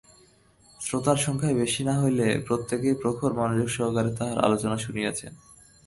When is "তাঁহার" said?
4.17-4.39